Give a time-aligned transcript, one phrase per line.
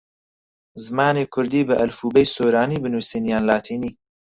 [0.85, 3.91] زمانی کوردی بە ئەلفوبێی سۆرانی بنووسین یان لاتینی؟